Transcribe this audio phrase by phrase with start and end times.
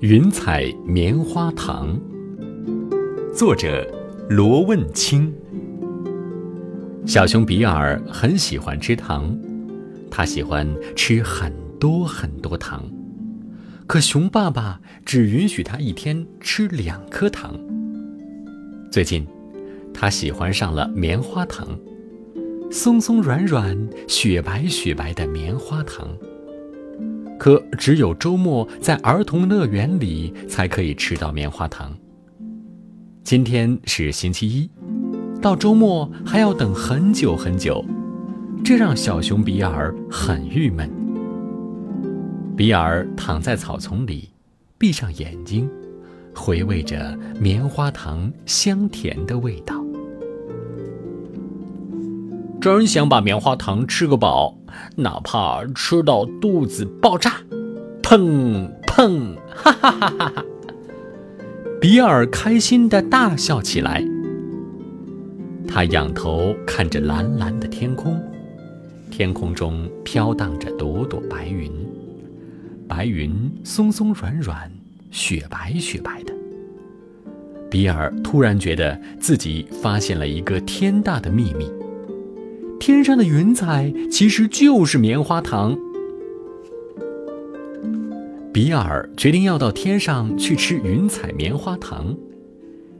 [0.00, 1.98] 云彩棉花糖，
[3.34, 3.84] 作者
[4.28, 5.34] 罗问清。
[7.04, 9.36] 小熊比尔很喜欢吃糖，
[10.08, 12.84] 他喜欢吃很多很多糖，
[13.88, 17.58] 可熊爸爸只允许他一天吃两颗糖。
[18.92, 19.26] 最近，
[19.92, 21.76] 他喜欢上了棉花糖，
[22.70, 23.76] 松松软软、
[24.08, 26.08] 雪白雪白的棉花糖。
[27.38, 31.96] 可只有周末在儿童乐园里才可以吃到棉花糖。
[33.22, 34.70] 今天是星期一，
[35.40, 37.84] 到周末还要等很久很久，
[38.64, 40.90] 这让小熊比尔很郁闷。
[42.56, 44.30] 比尔躺在草丛里，
[44.78, 45.68] 闭上眼睛，
[46.34, 49.75] 回味着棉花糖香甜的味道。
[52.60, 54.58] 真想把棉花糖吃个饱，
[54.96, 57.34] 哪怕吃到肚子爆炸！
[58.02, 60.44] 砰砰，哈哈哈哈哈！
[61.80, 64.04] 比尔开心的大笑起来。
[65.68, 68.20] 他仰头看着蓝蓝的天空，
[69.10, 71.70] 天空中飘荡着朵朵白云，
[72.88, 74.70] 白云松松软软，
[75.10, 76.32] 雪白雪白的。
[77.68, 81.70] 比尔突然觉得自己发现了一个天大的秘密。
[82.78, 85.76] 天上的云彩其实就是棉花糖。
[88.52, 92.16] 比尔决定要到天上去吃云彩棉花糖，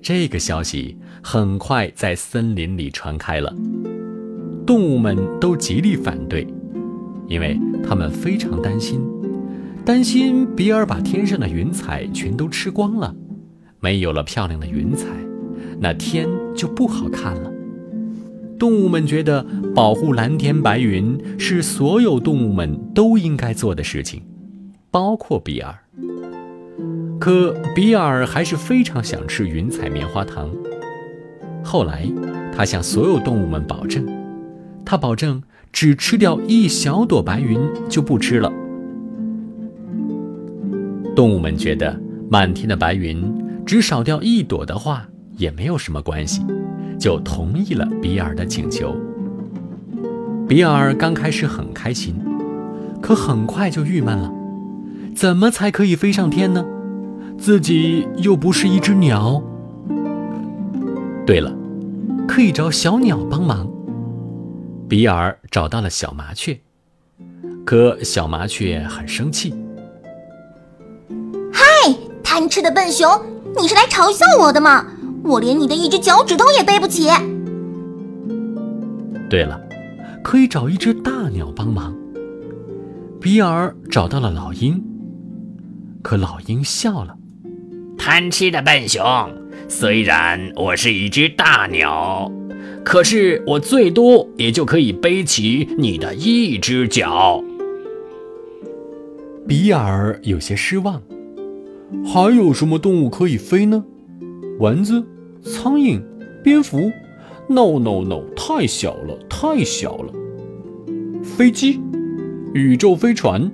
[0.00, 3.54] 这个消息很快在森林里传开了。
[4.64, 6.46] 动物们都极力反对，
[7.28, 9.00] 因为他们非常担心，
[9.84, 13.14] 担心比尔把天上的云彩全都吃光了，
[13.80, 15.08] 没有了漂亮的云彩，
[15.78, 17.52] 那天就不好看了。
[18.62, 24.22] 动物们觉得保护蓝天白云是所有动物们都应该做的事情，
[24.88, 25.74] 包括比尔。
[27.18, 30.48] 可比尔还是非常想吃云彩棉花糖。
[31.64, 32.06] 后来，
[32.54, 34.06] 他向所有动物们保证，
[34.84, 35.42] 他保证
[35.72, 38.48] 只吃掉一小朵白云就不吃了。
[41.16, 42.00] 动物们觉得
[42.30, 43.24] 满天的白云
[43.66, 46.46] 只少掉一朵的话也没有什么关系。
[47.02, 48.94] 就同意了比尔的请求。
[50.46, 52.14] 比尔刚开始很开心，
[53.00, 54.32] 可很快就郁闷了：
[55.16, 56.64] 怎么才可以飞上天呢？
[57.36, 59.42] 自己又不是一只鸟。
[61.26, 61.52] 对了，
[62.28, 63.68] 可以找小鸟帮忙。
[64.88, 66.56] 比尔找到了小麻雀，
[67.64, 69.52] 可小麻雀很生气
[71.52, 71.64] ：“嗨，
[72.22, 73.10] 贪吃的笨熊，
[73.60, 74.86] 你是来嘲笑我的吗？”
[75.24, 77.08] 我连你的一只脚趾头也背不起。
[79.30, 79.60] 对了，
[80.22, 81.96] 可以找一只大鸟帮忙。
[83.20, 84.82] 比尔找到了老鹰，
[86.02, 87.16] 可老鹰笑了
[87.96, 89.04] ：“贪吃的笨熊，
[89.68, 92.30] 虽然我是一只大鸟，
[92.84, 97.42] 可是我最多也就可以背起你的一只脚。”
[99.46, 101.00] 比尔有些失望。
[102.04, 103.84] 还有什么动物可以飞呢？
[104.58, 105.04] 蚊子、
[105.42, 106.00] 苍蝇、
[106.42, 106.90] 蝙蝠
[107.48, 110.12] ，no no no，太小了，太小了。
[111.22, 111.80] 飞机、
[112.54, 113.50] 宇宙飞船，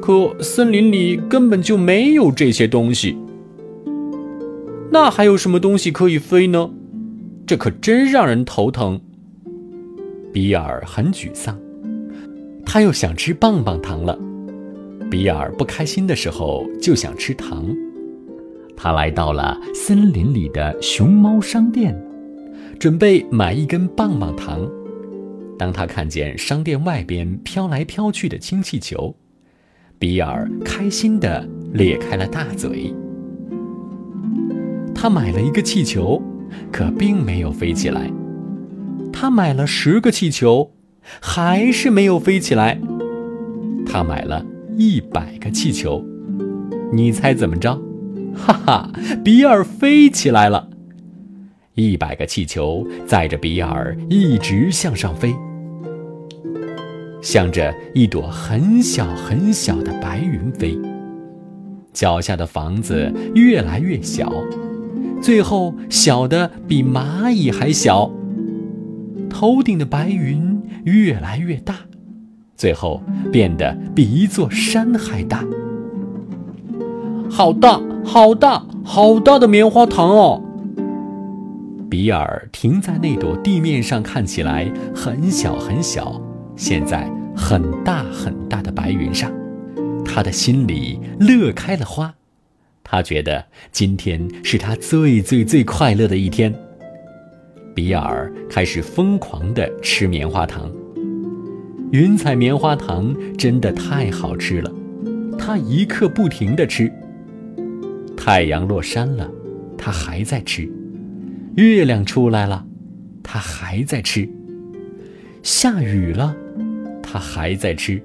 [0.00, 3.16] 可森林里根本就没有这些东西。
[4.90, 6.70] 那还有什么东西可以飞呢？
[7.46, 9.00] 这可真让人头疼。
[10.32, 11.58] 比尔很沮丧，
[12.64, 14.18] 他又想吃棒棒糖了。
[15.10, 17.66] 比尔不开心的时候就想吃糖。
[18.82, 21.94] 他来到了森林里的熊猫商店，
[22.78, 24.66] 准备买一根棒棒糖。
[25.58, 29.14] 当他看见商店外边飘来飘去的氢气球，
[29.98, 32.94] 比尔开心地咧开了大嘴。
[34.94, 36.22] 他买了一个气球，
[36.72, 38.10] 可并没有飞起来。
[39.12, 40.70] 他买了十个气球，
[41.20, 42.80] 还是没有飞起来。
[43.84, 44.42] 他买了
[44.78, 46.02] 一百个气球，
[46.90, 47.78] 你猜怎么着？
[48.34, 48.90] 哈哈，
[49.24, 50.68] 比尔飞起来了！
[51.74, 55.34] 一百个气球载着比尔一直向上飞，
[57.22, 60.78] 向着一朵很小很小的白云飞。
[61.92, 64.32] 脚下的房子越来越小，
[65.20, 68.10] 最后小的比蚂蚁还小。
[69.28, 71.76] 头顶的白云越来越大，
[72.56, 75.44] 最后变得比一座山还大。
[77.30, 77.80] 好大！
[78.12, 80.42] 好大好大的棉花糖哦！
[81.88, 86.20] 比尔停在那朵地面上看起来很小很小，
[86.56, 89.30] 现在很大很大的白云上，
[90.04, 92.12] 他的心里乐开了花。
[92.82, 96.52] 他觉得今天是他最最最快乐的一天。
[97.76, 100.68] 比尔开始疯狂地吃棉花糖。
[101.92, 104.72] 云彩棉花糖真的太好吃了，
[105.38, 106.92] 他一刻不停地吃。
[108.32, 109.28] 太阳落山了，
[109.76, 110.62] 他还在吃；
[111.56, 112.64] 月亮出来了，
[113.24, 114.24] 他还在吃；
[115.42, 116.36] 下雨了，
[117.02, 118.00] 他还在吃；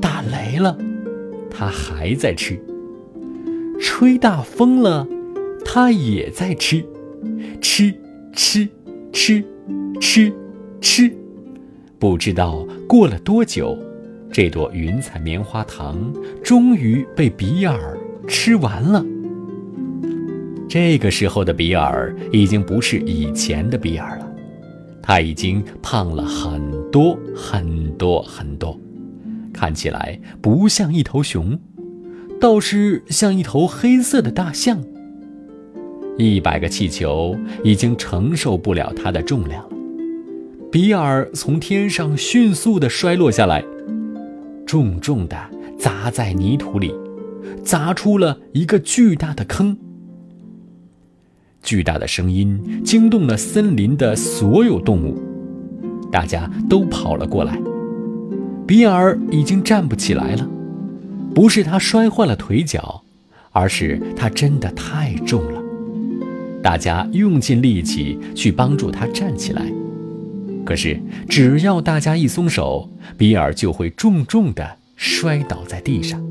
[0.00, 0.76] 打雷了，
[1.48, 2.56] 他还在吃；
[3.80, 5.06] 吹大风了，
[5.64, 6.84] 他也在吃，
[7.60, 7.94] 吃。
[8.32, 8.68] 吃，
[9.12, 9.44] 吃，
[10.00, 10.32] 吃，
[10.80, 11.08] 吃，
[12.00, 13.78] 不知道过了多久，
[14.32, 16.12] 这朵云彩棉花糖
[16.42, 17.96] 终于被比尔
[18.26, 19.06] 吃完了。
[20.70, 24.32] 这个时候的比尔已经不是以前的比尔了，
[25.02, 26.62] 他已经胖了很
[26.92, 28.78] 多很多很多，
[29.52, 31.58] 看起来不像一头熊，
[32.40, 34.80] 倒是像一头黑色的大象。
[36.16, 39.76] 一百个气球已经承受不了它的重量了，
[40.70, 43.64] 比尔从天上迅速地摔落下来，
[44.64, 45.36] 重重地
[45.76, 46.94] 砸在泥土里，
[47.64, 49.76] 砸出了一个巨大的坑。
[51.62, 55.20] 巨大的声音惊动了森林的所有动物，
[56.10, 57.60] 大家都跑了过来。
[58.66, 60.48] 比尔已经站不起来了，
[61.34, 63.02] 不是他摔坏了腿脚，
[63.52, 65.60] 而是他真的太重了。
[66.62, 69.62] 大家用尽力气去帮助他站起来，
[70.64, 76.22] 可是只要大家一松手，比尔就会重重地摔倒在地上。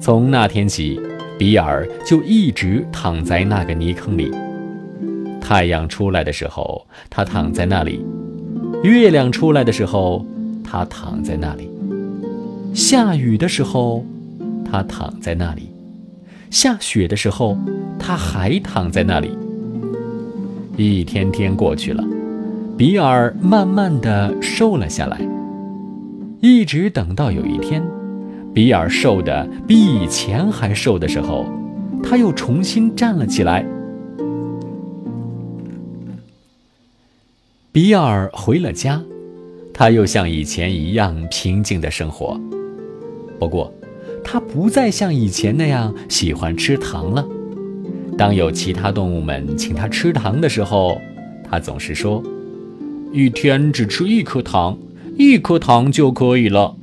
[0.00, 0.98] 从那天起，
[1.40, 4.30] 比尔就一直躺在那个泥坑里。
[5.40, 7.98] 太阳出来的时候，他躺在那里；
[8.84, 10.22] 月亮出来的时候，
[10.62, 11.64] 他躺在那里；
[12.74, 14.04] 下雨的时候，
[14.70, 15.62] 他躺在那里；
[16.50, 17.56] 下雪的时候。
[17.98, 19.30] 他还躺在那里。
[20.76, 22.02] 一天天过去了，
[22.76, 25.18] 比尔慢慢的瘦了下来。
[26.40, 27.82] 一直等到有一天，
[28.52, 31.46] 比尔瘦的比以前还瘦的时候，
[32.02, 33.64] 他又重新站了起来。
[37.70, 39.00] 比尔回了家，
[39.72, 42.38] 他又像以前一样平静的生活。
[43.38, 43.72] 不过，
[44.24, 47.24] 他不再像以前那样喜欢吃糖了。
[48.18, 51.00] 当有其他动物们请他吃糖的时候，
[51.48, 52.20] 他总是说
[53.14, 54.76] ：“一天只吃一颗糖，
[55.16, 56.74] 一颗糖就可以了。”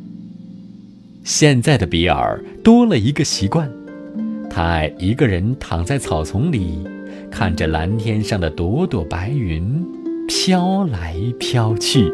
[1.28, 3.70] 现在的比尔多了一个习惯，
[4.50, 6.88] 他爱一个人躺在草丛里，
[7.30, 9.86] 看着蓝天上的朵朵白云
[10.26, 12.10] 飘来飘去。